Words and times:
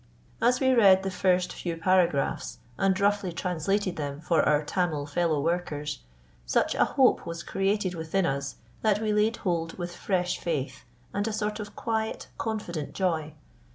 As 0.41 0.59
we 0.59 0.71
read 0.73 1.03
the 1.03 1.11
first 1.11 1.53
few 1.53 1.77
paragraphs 1.77 2.57
and 2.75 2.99
roughly 2.99 3.31
translated 3.31 3.97
them 3.97 4.19
for 4.19 4.41
our 4.41 4.65
Tamil 4.65 5.05
fellow 5.05 5.39
workers, 5.39 5.99
such 6.43 6.73
a 6.73 6.85
hope 6.85 7.23
was 7.27 7.43
created 7.43 7.93
within 7.93 8.25
us 8.25 8.55
that 8.81 8.99
we 8.99 9.13
laid 9.13 9.35
hold 9.45 9.77
with 9.77 9.95
fresh 9.95 10.39
faith 10.39 10.85
and 11.13 11.27
a 11.27 11.31
sort 11.31 11.59
of 11.59 11.75
quiet, 11.75 12.29
confident 12.39 12.95
joy. 12.95 13.35